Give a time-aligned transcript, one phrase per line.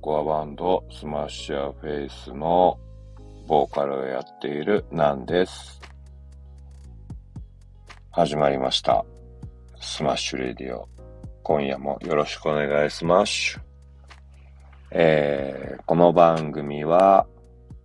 [0.00, 2.78] コアバンド Smash Your Face の
[3.46, 5.78] ボーカルをやっているナンです。
[8.10, 9.04] 始まりました。
[9.78, 10.88] Smash Radio。
[11.42, 13.60] 今夜もよろしくお願いします。
[14.90, 17.26] えー、この番組は、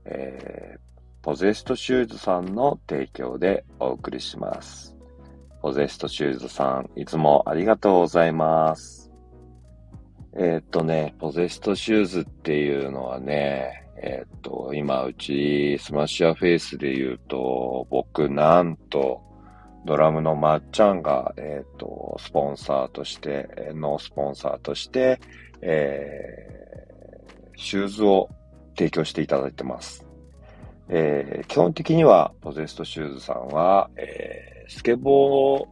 [0.06, 0.80] えー、
[1.22, 4.96] Possessed Shoes さんの提供でお送りします。
[5.62, 9.05] Possessed Shoes さん、いつもありがとうございます。
[10.38, 19.22] え、っとね、 Possessed Shoes っていうのはね、えー、っと、今うち Smash Your Face で言うと、僕なんと、
[19.86, 25.22] ドラムのまっちゃんが、えっ、と、スポンサーとして、ノースポンサーとして、
[25.62, 28.30] えー、シューズを
[28.76, 30.06] 提供していただいてます。
[30.90, 35.66] えー、基本的には、 Possessed Shoes さんは、えー、スケボー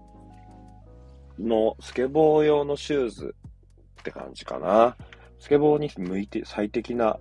[1.39, 3.36] の、スケボー用のシューズ
[4.04, 4.98] って感じかな。
[5.40, 7.20] スケボーに向いて最適な、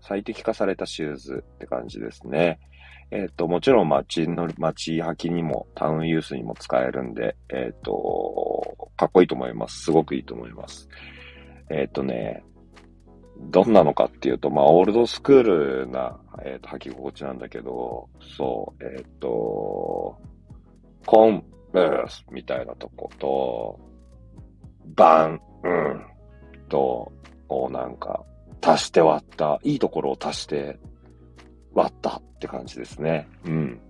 [0.00, 2.58] 最適化されたシューズって感じですね。
[3.12, 9.84] えっ、ー、と、もちろん街の、街履きにも、タウンユースにも使えるんで、えっ、ー、と、かっこいいと思います。
[9.84, 10.88] すごくいいと思います。
[11.70, 12.44] えっ、ー、とね、
[13.50, 15.42] どんなのかっていうと、まあ、オールドスクー
[15.84, 20.18] ルな、えっ、と、履き心地なんだけど、そう、えっ、と、
[21.04, 23.78] コンブースみたいなとこと、
[24.96, 26.06] バン、うん、
[26.68, 27.12] と、
[27.48, 28.24] をなんか、
[28.60, 30.78] 足して割った、いいところを足して
[31.74, 33.28] 割ったって感じですね。
[33.44, 33.80] うん。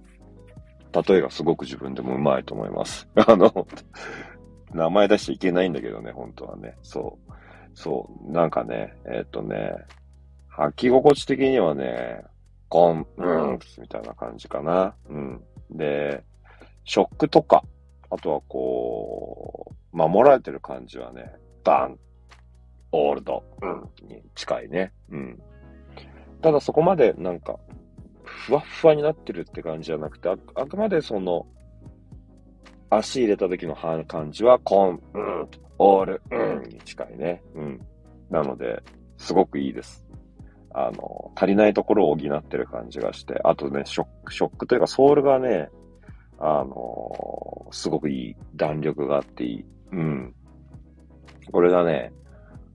[0.93, 3.09] 例えがすごく自分でもうまいと思います。
[3.17, 3.67] あの、
[4.73, 6.77] 名前出しちゃいけないんだけどね、本当はね。
[6.83, 7.33] そう。
[7.75, 8.33] そう。
[8.33, 9.75] なんかね、えー、っとね、
[10.51, 12.25] 履き心地的にはね、
[12.69, 14.95] コン、うん、みたいな感じかな。
[15.09, 15.45] うん。
[15.71, 16.25] で、
[16.85, 17.63] ショックとか、
[18.11, 21.33] あとはこう、守られてる感じはね、
[21.65, 21.99] バン
[22.97, 24.93] オールド、うん、に近いね。
[25.11, 25.39] うん。
[26.43, 27.59] ただそこまでなんか、
[28.25, 31.47] ふわっふわになってるって感じじゃなくて、ああくまでその、
[32.91, 35.49] 足入れた時の感じは、コン、うん、
[35.79, 37.43] オール、うんに近いね。
[37.55, 37.81] うん。
[38.31, 38.83] なので、
[39.19, 40.05] すごくいいです。
[40.73, 45.71] あの、足りないところを補ってる感じがして、あとね、ショック、ショックというかソールがね、
[46.39, 49.65] あのすごくいい弾力があっていい。
[49.93, 50.35] うん。
[51.51, 52.13] これがね、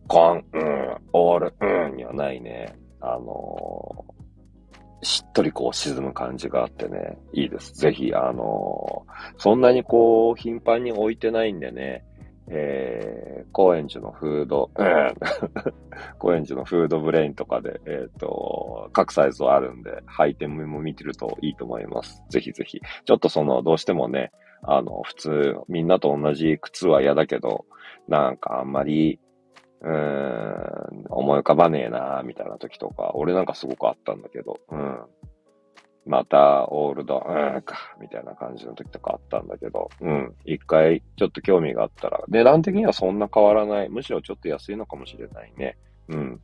[0.08, 2.76] コン、うん、オール、うんにはないね。
[3.00, 7.74] あのー、しっとりこう沈む感じがあってね、いいです。
[7.74, 12.06] ぜひ、あのー、そんなにこう、頻繁に置いてないんでね、
[12.54, 15.14] えー、高円寺のフード、うん、
[16.20, 22.24] 高円寺のフードブレインとかで、えっ、ー、と、各サイズはあるんで、履いても見てるといいと思います。
[22.30, 22.82] ぜひぜひ。
[23.06, 24.32] ちょっとその、どうしてもね、
[24.64, 27.66] あの、普通、みんなと同じ靴は嫌だけど、
[28.08, 29.20] なんかあんまり、
[29.82, 35.00] うーん、思い浮かばねえなみたいな時とか、俺なんかすごくあったんだけど、うん。
[36.06, 40.36] また、オールド、うんか、みたいな感じの時とかあったんだけど、うん。
[40.46, 43.90] 一回、ちょっと興味があったら、値段的にはそんな変わらない。
[43.90, 45.78] むしろちょっと安いのかもしれないね。
[46.10, 46.42] うん。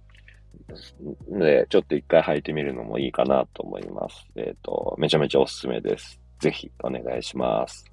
[1.39, 4.27] で、ちょっと一回履いてみるのもいいかなと思います。
[4.35, 6.21] えっ、ー、と、めちゃめちゃおすすめです。
[6.39, 7.83] ぜひ、お願いします。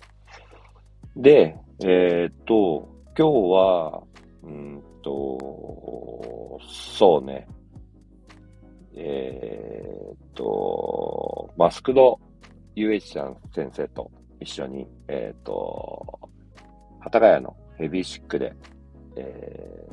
[1.16, 4.02] で、えっ、ー、と、今日は、
[4.42, 7.46] うんと、そうね。
[8.96, 12.18] えー、っと、マスクド
[12.74, 14.10] UH ちゃん先生と
[14.40, 16.18] 一緒に、えー、っと、
[17.00, 18.54] 幡ヶ谷のヘビーシックで、
[19.16, 19.88] え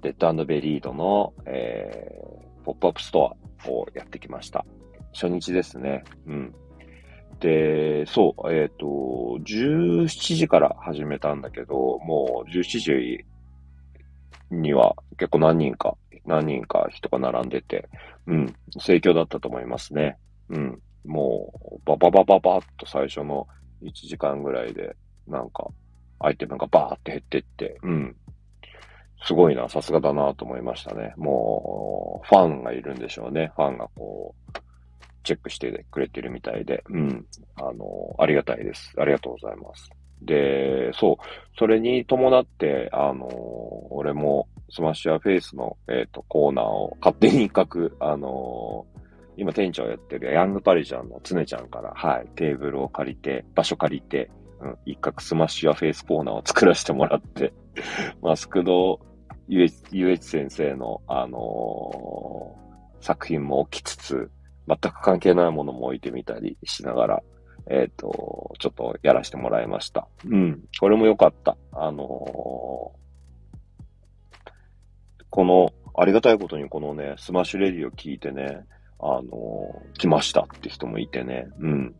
[0.00, 4.64] ー、デッドベリードの、えー、ポップアップストアをやってきました。
[5.12, 6.04] 初日ですね。
[6.26, 6.54] うん。
[7.40, 8.86] で、そう、えっ、ー、と、
[9.44, 13.24] 17時から始めたんだけど、もう17時
[14.50, 17.88] には結構何人か、何人か人が並んでて、
[18.26, 20.18] うん、盛況だったと思いますね。
[20.50, 23.46] うん、もう、バババババッと最初の
[23.82, 24.96] 1時間ぐらいで、
[25.26, 25.68] なんか、
[26.20, 28.16] アイテムがバーって減ってって、うん。
[29.24, 31.12] すごいな、さすがだなと思いましたね。
[31.16, 33.52] もう、ファンがいるんでしょうね。
[33.56, 34.52] ファンがこう、
[35.24, 37.26] チェックしてくれてるみたいで、うん。
[37.56, 38.92] あの、ありがたいです。
[38.98, 39.90] ありがとうございます。
[40.22, 41.24] で、そう。
[41.58, 43.30] それに伴って、あのー、
[43.90, 48.98] 俺も Smash Your Face の、えっ、ー、と、コーナーを勝手に書く、あのー、
[49.38, 54.30] 今店長やってるヤングパリジャンのつねちゃんから、はい、テーブルを借りて、場所借りて、
[54.60, 57.52] うん、一角スマッシュアフェイスコーナーを作らせてもらって、
[58.22, 59.00] マスクド
[59.48, 62.56] UH, UH 先生の、あの
[63.00, 64.30] 作品も置きつつ、
[64.66, 67.22] 全く関係ないものも置いてみたりしながら、
[67.66, 70.08] えっ、ー、と、ちょっとやらせてもらいました。
[70.26, 70.64] うん。
[70.80, 71.56] これも良かった。
[71.72, 74.48] あのー、
[75.30, 78.64] このありがたいことにこのね、 Smash Radio を聞いてね、
[79.00, 81.94] あの来ましたって人もいてね、うん。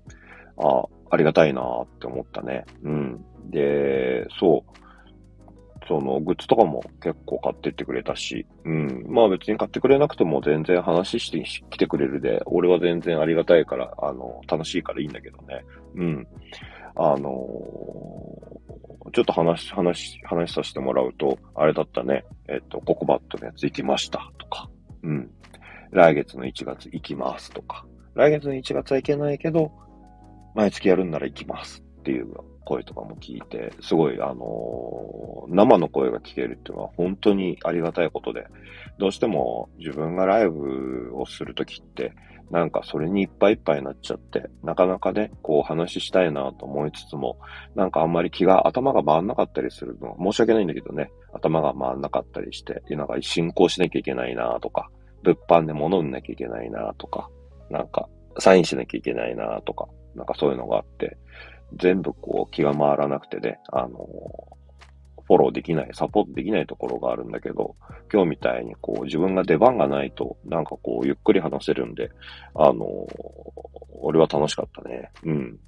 [0.56, 2.64] あ、ありがたいなって思ったね。
[2.82, 3.24] うん。
[3.50, 4.87] で、そう。
[5.88, 9.06] その、グッズとかも結構買ってってくれたし、うん。
[9.08, 15.64] まあ別に買ってくれなくても全然話してきてくれるで、俺は全然ありがたいから、あの、楽しいからいいんだけどね。
[15.94, 16.26] うん。
[16.94, 22.24] あのー、ちょっと話、話、話させてもらうと、あれだったね。
[22.48, 24.68] えっと、ココバットのやつ行きましたとか、
[25.02, 25.30] うん。
[25.90, 29.72] 来月の1月行きますとか、来月の1月は行けないけど、
[30.54, 32.34] 毎月やるんなら行きますっていう
[32.68, 38.46] 声とかも聞いて、すごい、あのー、生の声が聞けるっていうのは本当にありがたいことで、
[38.98, 42.12] どうしても自分がライブをするときって、
[42.50, 47.38] なんかそれにいっぱいいっぱいになっちゃって、なかなかね、こう話したいなと思いつつも、
[47.74, 54.90] なんかあんまり気が、頭が回んなかったりするの、申し訳ないんだけどね、頭が回んなかったりして、なんか進行しなきゃいけないなとか、
[55.22, 57.28] 物販で物売んなきゃいけないなとか、
[57.70, 61.16] なんかサインしなきゃいけないなとか、なんかそういうのがあって、
[61.76, 63.98] 全部こう気が回らなくてね、あの
[65.26, 67.76] フォローできない、サポートできないところがあるんだけど、
[68.12, 72.10] 今日みたいにこう自分が出番がないと、なんかこうゆっくり話せるんで、
[72.54, 73.06] あの
[74.00, 75.10] 俺は楽しかったね。
[75.24, 75.58] うん。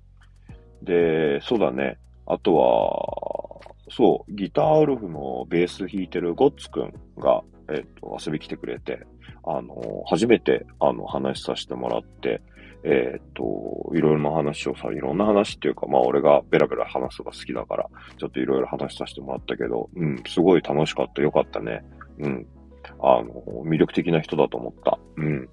[0.82, 1.98] で、そうだね。
[2.26, 3.60] あとは、
[3.90, 9.04] そう、ギターウルフのベース弾いてるゴッツくんが、えっ、と、遊び来てくれて、
[9.44, 12.40] あの、初めて、あの、話させてもらって、
[12.82, 21.84] えっ、と、いろいろな話をさ、いろんな話っていうか、まあ俺がベラベラ話すのが好きだから、ちょっといろいろ話させてもらったけど、うん、すごい楽しかった、よかったね。
[22.18, 22.46] うん。
[23.00, 24.98] あの、魅力的な人だと思った。
[25.16, 25.48] うん。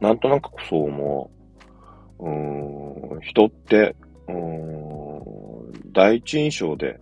[0.00, 1.30] なんとなくそう思
[2.18, 2.24] う。
[2.24, 3.96] うん、人って、
[4.28, 6.98] うん、第一印象で、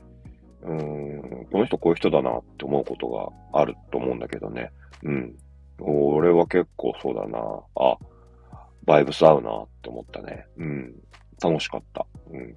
[0.63, 3.09] うん、この人こういう人だなって思うこと
[3.53, 4.71] があると思うんだけどね。
[5.03, 5.37] うん。
[5.81, 7.39] 俺は結構そうだな。
[7.77, 7.97] あ、
[8.85, 10.47] バイブス合うなって思ったね。
[10.57, 10.95] うん。
[11.43, 12.07] 楽しかった。
[12.31, 12.55] うん。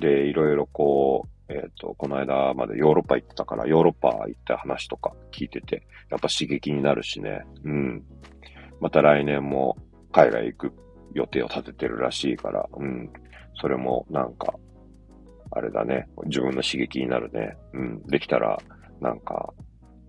[0.00, 7.44] で、いろいろこう、えっ、ー、と、この間までヨーロッパ行ってたから、ヨーロッパ行った話とか聞いてて、やっぱ刺激になるしね。
[7.64, 8.04] うん。
[8.80, 9.76] また来年も
[10.12, 10.72] 海外行く
[11.14, 13.10] 予定を立ててるらしいから、うん。
[13.60, 14.54] それもなんか、
[15.50, 16.08] あれだね。
[16.26, 17.56] 自分の刺激になるね。
[17.74, 18.02] うん。
[18.06, 18.58] できたら、
[19.00, 19.52] なんか、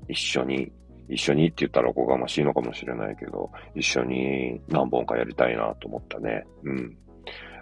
[0.07, 0.71] 一緒に
[1.11, 6.45] 一緒にって言ったらおこがましいのかもしれないけど、一緒に何本かやりたいなと思ったね。
[6.63, 6.97] うん。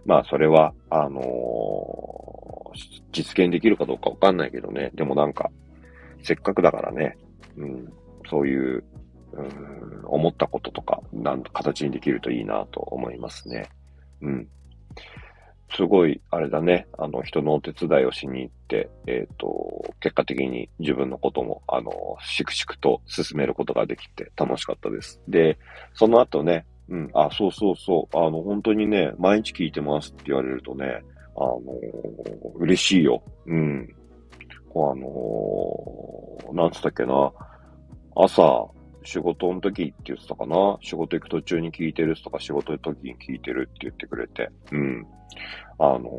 [0.05, 4.91] まあ、それは、あのー、実現できるかどうかわかんないけどね。
[4.93, 5.49] でもなんか、
[6.23, 7.17] せっかくだからね、
[7.57, 7.91] うん、
[8.29, 8.83] そういう、
[9.33, 13.67] うん、思ったこととか、なん形にできるといいなと思いますね。
[14.21, 14.47] うん。
[15.75, 25.21] すごい、あれだね、あの、人のお手伝いをしに行って、えっ、ー、と、結果的に自分のことも、あの、しくしくと進めることができて楽しかったです。
[25.27, 25.57] で、
[25.93, 31.03] その後ね、うん、あ、そうそうそう、あの、本当にね、毎日聞いてますって言われるとね、
[31.35, 31.61] あの、
[32.55, 33.23] 嬉しいよ。
[33.45, 33.95] うん。
[34.69, 34.91] こ
[36.45, 37.31] あの、なんつったっけな、
[38.15, 38.67] 朝、
[39.03, 40.77] 仕事の時って言ってたかな？
[40.81, 44.49] 仕事行く途中に聞いてるとか仕事の時に聞いてるって言ってくれて。
[44.71, 45.05] うん。
[45.79, 46.09] あのー、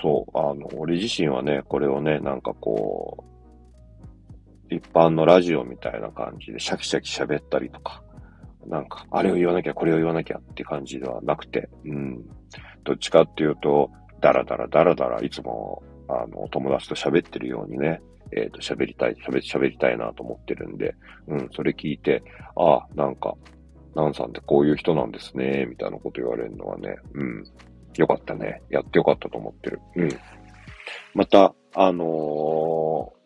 [0.00, 3.24] そう、あの、俺自身はね、これをね、なんかこ
[4.70, 8.02] う、一般のラジオみたいな感じでシャキシャキ喋ったりとか、
[8.66, 12.22] なんか、あれを言わなきゃ、これを言わなきゃって感じではなくて、うん。
[12.84, 13.90] どっちかっていうと、
[14.20, 18.00] だらだらだらだらいつも、あの、お友達と喋ってるようにね、
[18.32, 20.94] えっ、ー、と、喋りたい、喋、喋りたいなと思ってるんで、
[21.26, 22.22] うん、それ聞いて、
[22.56, 23.34] ああ、なんか、
[23.94, 27.44] ナンさんってこういう人なんですね、みたいなこと言われるのはね、うん、
[27.96, 28.62] よかったね。
[28.70, 29.80] やってよかったと思ってる。
[29.96, 30.08] うん。
[31.14, 33.18] また、あのー、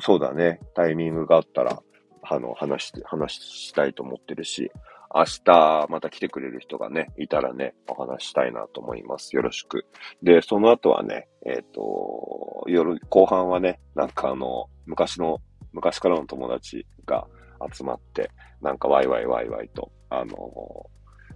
[0.00, 1.82] そうだね、タイミングがあったら、
[2.22, 4.70] あの、話して、話したいと思ってるし、
[5.14, 9.34] 明日また来てくれる人がね、いたらね、お話したいなと思います。
[9.34, 9.86] よろしく。
[10.22, 15.38] で、その後はね、えっ、ー、と、夜、後半はね、なんかあの、昔の、
[15.72, 17.26] 昔からの友達が
[17.72, 20.36] 集まって、なんかワイワイワイワイと、あの、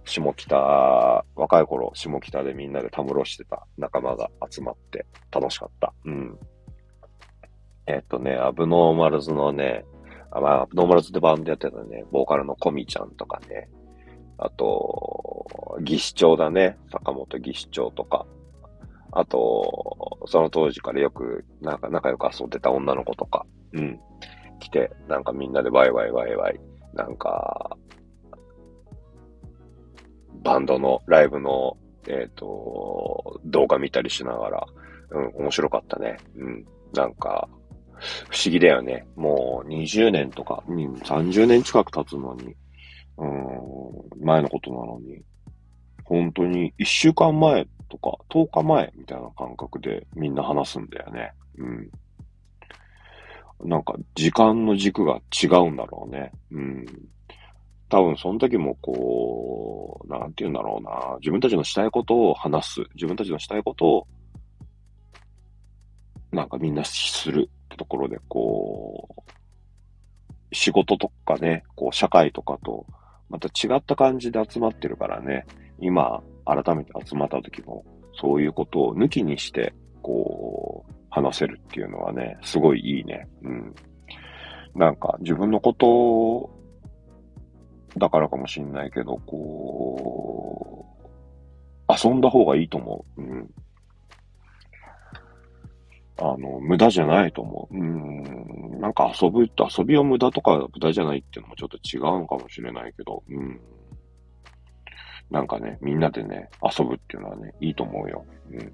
[0.05, 5.93] 下北、若い頃、下北でみんなでたむろしてた仲間が集まって楽しかった。
[6.05, 6.37] うん。
[7.87, 9.85] えっ、とね、アブノーマルズのね、
[10.41, 13.69] まあ、ノーマルズでバンドやってたね、ボーカルのコミちゃんとかね、
[14.37, 18.25] あと、技師長だね、坂本技師長とか、
[19.11, 23.99] あと、その当時からよく、なんか仲良く遊んでた女の子とか、うん、
[24.59, 26.59] 来て、なんかみんなでワイワイワイワイ、
[26.93, 27.77] なんか、
[30.43, 34.67] バンドのライブの、えっ、ー、と、動画見たりしながら、
[35.11, 36.17] うん、面白かったね。
[36.35, 37.47] うん、なんか、
[38.29, 39.05] 不思議だよね。
[39.15, 42.55] もう20年とか、30年近く経つのに、
[43.17, 45.21] うん、前のことなのに、
[46.03, 51.31] 本当に1週間前とか10日前みたいな感覚でみんな話すんだよね。
[51.57, 51.89] うん。
[53.65, 56.31] なんか時間の軸が違うんだろうね。
[56.51, 56.85] うん。
[57.89, 61.17] 多分その時もこう、なんて言うんだろうな。
[61.19, 62.81] 自分たちのしたいことを話す。
[62.95, 64.07] 自分たちのしたいことを、
[66.33, 72.85] なんかみんなするってところで、こう、仕事とかね、こう社会とかと、
[73.29, 75.45] また違った感じで集まってるからね。
[75.79, 77.85] 今、改めて集まった時も、
[78.19, 83.27] そういうことを抜きにして、こう、話せるっていうのはね、すごいいいね。
[83.43, 83.75] うん。
[84.75, 86.49] なんか、自分のこと
[87.99, 90.85] だからかもしんないけど、こ
[91.89, 93.21] う、遊んだ方がいいと思う。
[93.21, 93.49] うん。
[96.17, 97.75] あの、無駄じゃないと思う。
[97.75, 98.79] うん。
[98.79, 103.59] なんか遊ぶって、遊びを無駄とか無駄じゃないっていうのもちょっと違うのかもしれないけど、うん。
[105.31, 108.25] なんかね、みんなでね、遊ぶっていうのはね、いいと思うよ。
[108.51, 108.73] うん。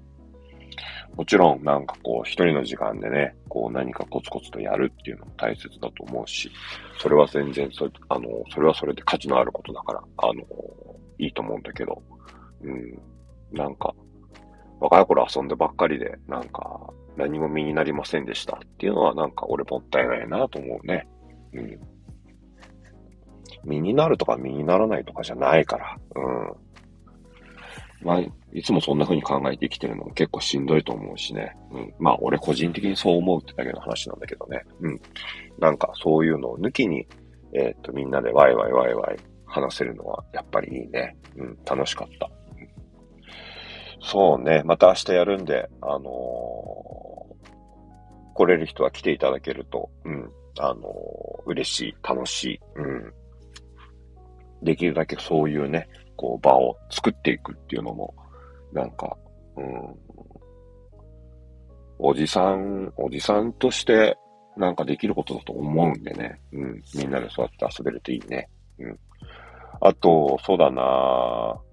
[1.16, 6.50] もちろん、なんかこう、一人の時間でね、こう何かコツコツとやるっていうのも大切だと思うし、
[6.98, 10.42] それは全然それ、あの、それはそれで価値のあることだから、あの、
[11.18, 12.02] いいと思うんだけど、
[12.62, 12.98] うん、
[13.52, 13.94] なんか、
[14.80, 16.90] 若い頃遊んでばっかりで、なんか、
[17.20, 21.06] 何も身になりませんでしたっていうのは、なんか俺もったいないなと思うね。
[21.52, 21.78] うん。
[23.64, 25.98] 身になるとか身にならないとかじゃないから。
[26.16, 26.70] うん。
[28.02, 28.20] まあ、
[28.52, 31.54] いつもそんな風に考えて生きてるのも結構しんどいと思うしね。
[31.70, 31.94] うん。
[31.98, 34.62] まあ、俺個人的にそう思うってだけの話なんだけどね。
[34.80, 35.00] うん。
[35.58, 37.06] なんかそういうのを抜きに、
[37.52, 41.16] えー、っと、みんなでワイワイワイワイ話せるのはやっぱりいいね。
[41.36, 41.58] うん。
[41.66, 42.30] 楽しかった。
[44.02, 44.62] そうね。
[44.64, 46.02] また明日やるんで、あのー、
[48.34, 50.30] 来れる人は来ていただけると、うん。
[50.58, 50.82] あのー、
[51.46, 52.60] 嬉しい、楽しい。
[52.76, 53.12] うん。
[54.62, 58.14] できるだけそういうね、こう場を作っていくっていうのも、
[58.72, 59.16] なんか、
[59.56, 59.94] うん、
[61.98, 64.16] おじさん、おじさんとして
[64.56, 66.40] なんかできることだと思うんでね。
[66.52, 66.82] うん。
[66.94, 68.48] みんなでそうやって遊べるといいね。
[68.78, 68.98] うん。
[69.80, 71.69] あと、そうだなぁ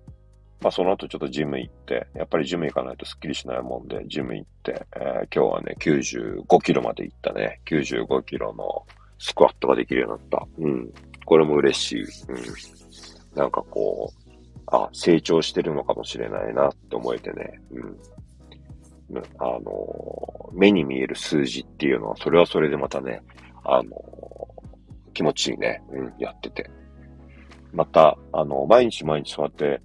[0.62, 7.62] まあその後ちょっとジム行って、やっぱりジム行かないとスッキリしないもんで、ジム行って、えー、今日はね、95キロまで行ったね。
[7.66, 8.86] 95キロの
[9.20, 10.48] スクワットができるようになった。
[10.60, 10.94] うん。
[11.26, 12.04] これも嬉しい。
[12.04, 12.08] うん。
[13.36, 14.28] なんかこう、
[14.68, 17.62] あ、成長してるのかもしれないなって思えてね。
[17.72, 17.98] うん。
[19.40, 23.22] あの、目に見える数字っていうのは、それはそれでまたね、
[23.64, 23.92] あの、
[25.14, 25.82] 気持ちいいね。
[25.92, 26.70] うん、やってて。
[27.74, 29.82] また、あの、毎日毎日そうやって、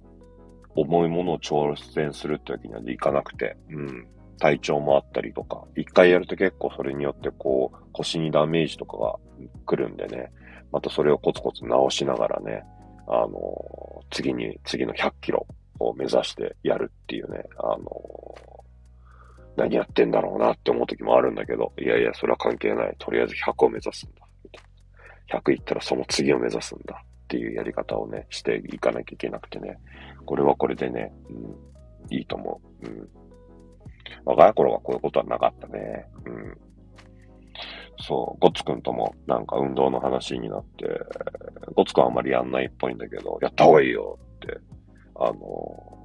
[0.75, 4.07] 重いものを挑戦するって時にはいかなくて、うん、
[4.39, 9.15] 体調もあったりとか、一回やると結構それによってこう、腰にダメージとかが
[9.65, 10.31] 来るんでね、
[10.71, 12.63] またそれをコツコツ直しながらね、
[13.07, 15.45] あの、次に、次の100キロ
[15.79, 18.35] を目指してやるっていうね、あの、
[19.55, 22.95] 何やってんだろうなって思う時もあるんだけど、いやいや、それは関係ない。
[22.97, 25.39] とりあえず100を目指すんだ。
[25.39, 27.01] 100いったらその次を目指すんだ。
[27.23, 29.79] っていうやり方をね、していかなきゃいけなくてね。
[30.25, 32.87] これはこれでね、うん、いいと思う。
[32.87, 33.09] うん。
[34.25, 36.05] 若い頃はこういうことはなかったね。
[36.25, 36.57] うん。
[37.99, 40.85] そう、ゴッツくんともなんか運動の話になって、
[41.75, 44.57] ゴッツくんはあんまりやんないっぽいんだけど、やった方がいいよって、
[45.15, 45.97] あの、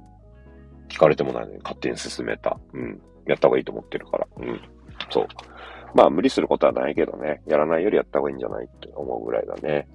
[0.87, 2.57] 聞かれてもないのに勝手に進めた。
[2.73, 3.01] うん。
[3.27, 4.27] やった方がいいと思ってるから。
[4.37, 4.61] うん。
[5.09, 5.27] そう。
[5.95, 9.87] まあ無理することはないけどね、やらないよりやった方がいいんじゃないって思うぐらいだね。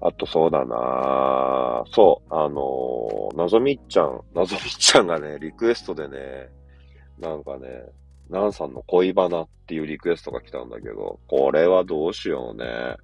[0.00, 6.48] あとそうだなそう、あのー、なぞみっちゃん、なぞみっちゃんがね、リクエストでね、
[7.18, 7.68] なんかね、
[8.30, 12.96] ナンさんの恋バナっていうリクエストが来たんだけど、これはどうしようね。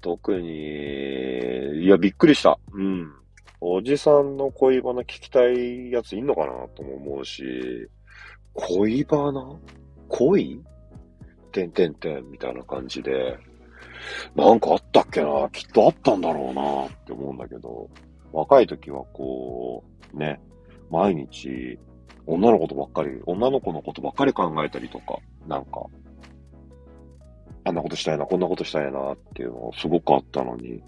[0.00, 2.58] 特に、いや、びっくりした。
[2.72, 3.12] うん。
[3.60, 7.42] おじさんの恋バナ聞きたいやついんのかなとも思うし、
[8.54, 9.56] 恋バナ？
[10.08, 10.62] 恋？
[11.50, 13.36] てんてんてんみたいな感じで、
[14.34, 17.88] なんかあったっけなきっとあったんだろうなって思うんだけど、
[18.32, 20.40] 若い時はこう、ね、
[20.90, 21.78] 毎日
[22.28, 25.86] 女の子とばっかり、女の子のことばっかり考えたりとか、なんか、
[27.64, 30.82] あんなことしたいな、こんなことしたいなっていうのすごくあったのに、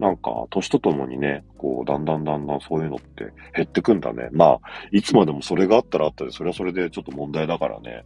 [0.00, 4.28] なんか、年とともにね、こう、だんだんだんだんそういうのって減ってくんだね。
[4.32, 8.04] まあ、いつまでもそれがあったらあったで、それはそれでちょっと問題だからね。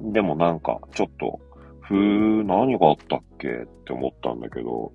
[0.00, 0.12] うん。
[0.12, 1.38] でもなんか、ちょっと、
[1.82, 4.92] ふー、何があったっけって思ったんだけど、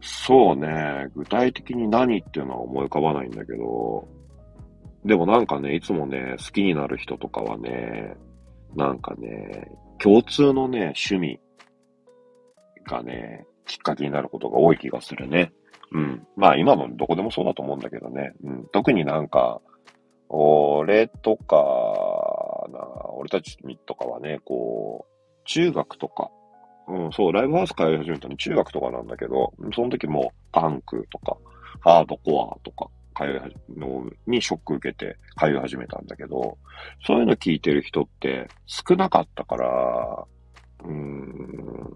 [0.00, 4.06] そうね、具体的に何っていうのは思い浮かばないんだけど、
[5.04, 8.16] でもなんかね、いつもね、好きになる人とかはね、
[8.74, 11.40] なんかね、共通のね、趣味
[12.86, 15.52] がね、きっかけになることが多い気がするね。
[15.92, 16.26] うん。
[16.36, 18.32] まあ今のどこでもそうだと思うんだけどね。
[18.44, 18.66] うん。
[18.72, 19.60] 特になんか、
[20.28, 22.80] 俺とか、な、
[23.12, 25.13] 俺たちとかはね、こう、
[25.44, 26.30] 中学とか、
[26.88, 31.36] うん、そう、ライブハウス通い始めたの中学とかなんだけど、その時もパンクとか、
[31.80, 36.58] ハードコアとか、通いはじのにショック受けて通い始めたんだけど、
[37.06, 40.24] そういうの聞いてる人って少なかったから、
[40.84, 41.90] うーん、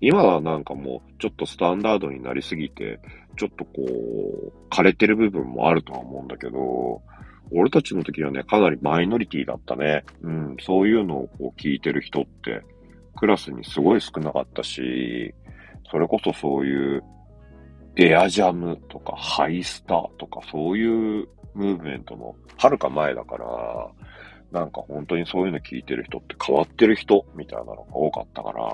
[0.00, 3.00] 今はなんかもうちょっとスタンダードになりすぎて、
[3.36, 7.02] ちょっとこう、枯れてる部分もあるとは思うんだけど、
[7.50, 10.04] 俺たちの時はね、かなりマイノリティだったね。
[10.22, 12.62] うん、そういうのをこう聞いてる人って、
[13.16, 15.34] クラスにすごい少なかったし、
[15.90, 17.04] それこそそういう
[17.96, 23.88] エアジャムとかハイスターとかそういうムーブメントのはるか前だから、
[24.50, 28.68] なんか本当にそういうの聞いてる人って変わってる人みたいなのが多かったから、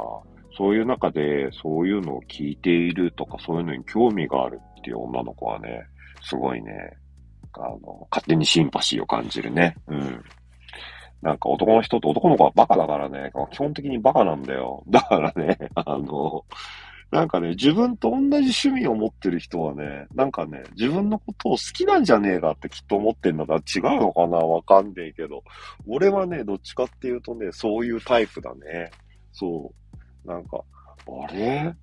[0.56, 5.82] そういう中でそういうのを聞いているとかそういうのに興味があるっていう女の子はね、
[6.22, 6.72] すごいね、
[7.54, 9.76] あの、勝手にシンパシーを感じるね。
[9.88, 10.22] うん。
[11.22, 14.82] なんか男の人って男の子はバカだからね、基本的にバカなんだよ。
[14.88, 16.44] だからね、あの、
[17.10, 25.42] なんかね、自分と同じ趣味を持ってる人はね、なんかね、自分のことを好きなんじゃねえかってきっと思ってんだから違うのかなわかんねえけど。
[25.86, 28.90] 俺はね、どっちかっていうとね、そういうタイプだね。
[29.32, 29.72] そ
[30.24, 30.28] う。
[30.28, 30.62] なんか、
[31.28, 31.74] あれ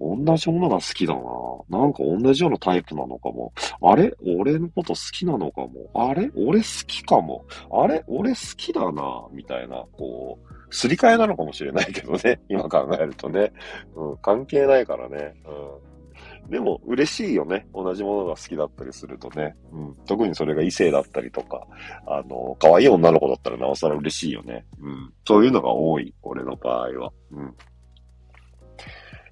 [0.00, 1.20] 同じものが好きだな。
[1.68, 3.52] なんか同じようなタイプなのかも。
[3.82, 4.12] あれ？
[4.38, 5.90] 俺のこと好きなのかも。
[5.94, 6.30] あれ？
[6.36, 7.44] 俺好きかも。
[7.70, 8.04] あれ？
[8.06, 9.26] 俺好きだな。
[9.32, 12.40] みたいな、こう、すり替えなのかもしれないけどね。
[12.48, 13.52] 今考えるとね。
[13.94, 15.34] うん、関係ないからね。
[15.46, 16.50] うん。
[16.50, 17.66] でも、嬉しいよね。
[17.72, 19.56] 同じものが好きだったりするとね。
[19.72, 19.94] うん。
[20.06, 21.66] 特にそれが異性だったりとか、
[22.06, 24.66] あの、可愛い女の子だったらなおさら嬉しいよね。
[24.78, 25.12] うん。
[25.26, 26.14] そういうのが多い。
[26.22, 27.12] 俺の場合は。
[27.30, 27.54] うん。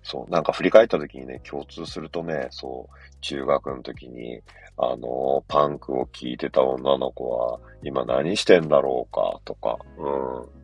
[0.03, 4.41] そう、なんか振り返った時にね、共通するとね、そう、中学の時に、
[4.77, 10.63] あの、パンクを聴いてた女の子は、今何してんだろうか、とか、うん。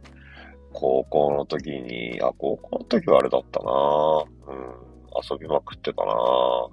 [0.73, 3.71] 高校の時に、あ、高校の時はあれだったな
[4.49, 4.89] うん。
[5.31, 6.13] 遊びまくってたな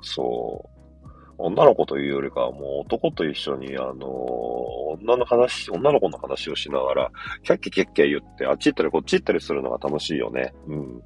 [0.01, 0.75] そう。
[1.37, 4.07] 女の子というよりかはもう男と一緒に、あの
[5.03, 7.11] 女の話、女の子の話をしながら、
[7.43, 10.53] キャッキャキャッキャ言って、あっち行ったりこっち行ったりするのが楽しいよね。
[10.67, 11.01] うん。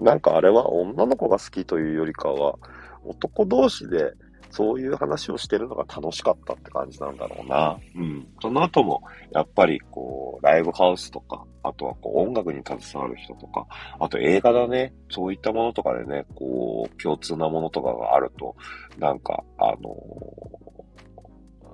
[0.00, 2.56] なんかあれは女の子が好きというよりかは、
[3.04, 4.12] 男同士で
[4.50, 7.78] そういう話をしてるのが楽しかったって感じなんだろうな。
[7.94, 8.26] うん。
[8.42, 13.66] その後も、やっぱりこう、ライブハウスとか、あとはこう音楽に携わる人とか、
[13.98, 14.92] あと映画だね。
[15.10, 18.56] そういったものとかでね、こう、共通なものとかがあると、
[18.98, 19.96] なんか、あの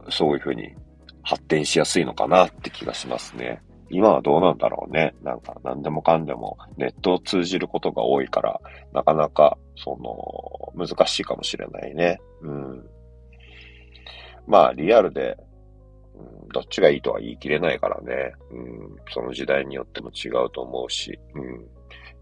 [0.06, 0.74] ー、そういうふうに
[1.22, 3.62] 発展しやすいのかなって気がしますね。
[3.90, 5.14] 今はどうなんだろうね。
[5.22, 8.60] なんか何でもかんでもネットを通じることが多いから、
[8.92, 12.20] なかなか、その、難しいかもしれないね。
[12.42, 12.86] うん。
[14.46, 15.36] まあ、リアルで、
[16.14, 18.32] うん、どっちがいいとは言い切れないからね。
[18.50, 21.18] うん、その時代によっても違うと思うし。
[21.34, 21.66] うん。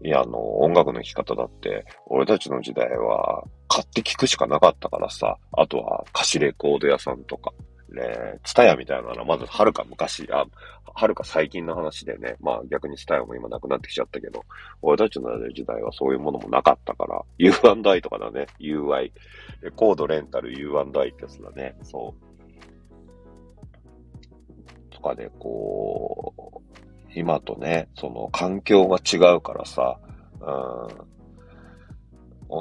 [0.05, 7.51] いや、あの、音楽の聴き方だって、俺たちの時代は、買って聴くしかなかったからさ、あとは貸しレコード屋さんとか、
[7.89, 10.45] ね、ツタヤみたいなのはまずはるか昔、あ、
[10.93, 14.43] はるか最近の話でね、まあ逆にツタヤも今なくなってきちゃったけど、
[14.81, 19.11] 俺たちの時代はそういうものもなかったから、U&I とかだね、UI。
[19.75, 22.15] コードレンタル U&I ってやつだね、そ
[24.91, 24.93] う。
[24.93, 26.45] とかで、こう、
[27.15, 29.99] 今とね、その環境が違うからさ、
[30.41, 31.01] う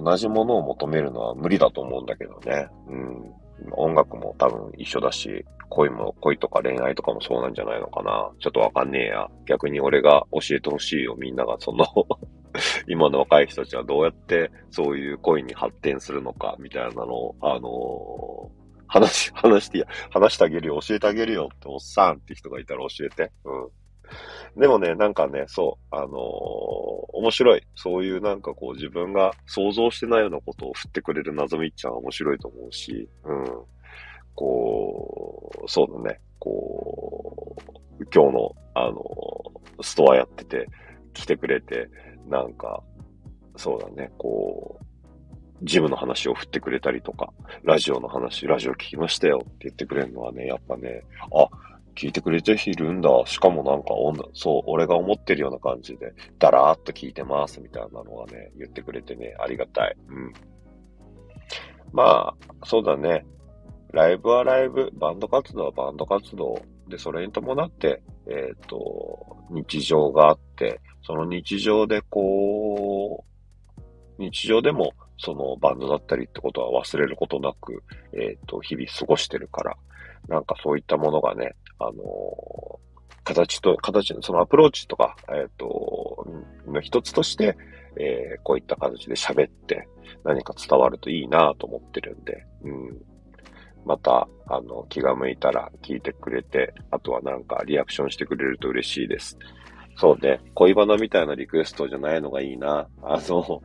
[0.00, 2.68] ん、同じものを求めるのは無理だと思うんだけどね。
[2.88, 3.32] うん。
[3.72, 8.30] 音楽も多分一緒だし、恋も、恋とか恋愛とかもそうなんじゃないのかな。
[8.38, 9.28] ちょっとわかんねえや。
[9.46, 11.56] 逆に俺が教えてほしいよ、みんなが。
[11.58, 11.86] その
[12.86, 23.32] 今の若い人たちはどうやってそういう恋に発展するのか、みたいなのを、あのー、話、話して、話してあげるよ、教えてあげるよっておっさんって人がいたら教えて。
[23.44, 23.83] うん。
[24.56, 27.62] でもね、なんかね、そう、あのー、面白い。
[27.74, 33.44] そういうなんかこう自分が想像してないようなことを振ってくれる謎みっちゃんは面白いと思うし、うん。
[34.34, 37.56] こう、そうだね、こ
[37.98, 40.66] う、今日の、あのー、ストアやってて、
[41.12, 41.88] 来てくれて、
[42.28, 42.82] なんか、
[43.56, 44.84] そうだね、こう、
[45.62, 51.48] ジムの話を振ってくれたりとか、ラジオの話、ラジオ聞きましたよって言ってくれるのはね、やっぱね、あ、
[51.94, 53.08] 聞いてくれているんだ。
[53.26, 53.88] しかもなんか、
[54.34, 59.96] そう、俺が思ってるような感じで、だらーっと聞いてます、みたいなのがね、言ってくれてね、ありがたい。
[60.08, 60.32] うん。
[61.92, 63.24] まあ、そうだね。
[63.92, 66.60] ライブはライブ、バンド活動はバンド活動。
[66.88, 73.82] で、それに伴って、えっ、ー、と、日常があって、その日常でこう、
[74.18, 79.76] 日常でもそのバンドだったりってことは忘れることなく、えっ、ー、と、日々過ごしてるから、
[80.28, 82.80] なんかそういったものがね、あの、
[83.24, 86.26] 形と、形の、そのアプローチとか、えっ、ー、と、
[86.66, 87.56] の一つとして、
[87.96, 89.88] えー、こういった形で喋って
[90.24, 93.02] 何か伝わるといいなと思ってるんで、うん。
[93.84, 99.38] また、あの、気が向いたら聞いてくれて、あとはなんかリアクションしてくれると嬉しいです。
[99.96, 102.88] そうね、恋バナみたいなリクエストじゃないのがいいな。
[103.02, 103.62] あの、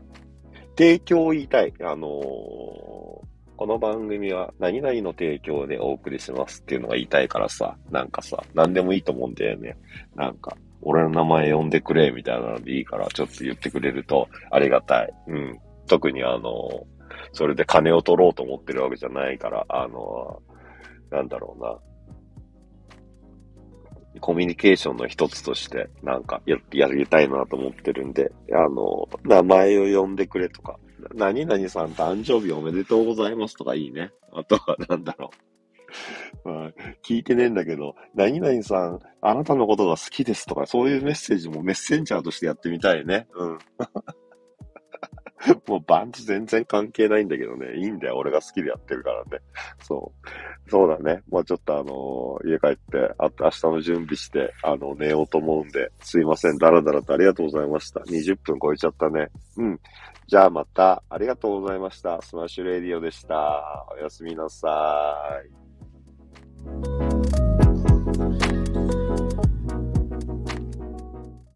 [0.77, 1.73] 提供を言いたい。
[1.81, 3.18] あのー、
[3.59, 9.75] この番組は何々の提供でお送りしますっていうのが言いたいからさ、なんかさ、何でもいいと思うんだよね。
[10.15, 15.13] なんか、俺の名前呼んでくれみたいなのでいいから、ちょっと言ってくれるとありがたい。
[15.27, 15.59] うん。
[15.87, 16.87] 特にあの、
[17.33, 20.41] それで金を取ろうと思ってるわけじゃないから、あの、
[21.11, 21.77] なんだろうな。
[24.21, 30.79] コミュニケーションの一つとして、なんかや、やりたいなと思ってるんで、あの、名前を呼んでくれとか、
[31.13, 34.11] 何々さん誕生日おめでとうございますとかいいね。
[34.33, 35.49] あとはなんだろう。
[36.43, 36.71] まあ、
[37.03, 43.27] 聞いてねえんだけど、何々さん、あなたのことが好きですとか、そういうメッセージもメッセンジャーとしてやってみたいね。
[43.33, 43.57] うん。
[45.67, 47.77] もうバンド全然関係ないんだけどね。
[47.77, 48.17] いいんだよ。
[48.17, 49.39] 俺が好きでやってるからね。
[49.81, 50.69] そう。
[50.69, 51.23] そうだね。
[51.29, 56.57] もうちょっとあのー、家帰って、あと明日の準備して、あの、寝ようと思うんで、すいません。
[56.57, 58.01] だらだらとありがとうございました。
[58.01, 59.29] 20分超えちゃったね。
[59.57, 59.79] うん。
[60.29, 62.21] じゃあまた、ありがとうございました。
[62.21, 63.87] Smash Radio でした。
[63.91, 65.41] おやすみなさ
[67.03, 67.08] い。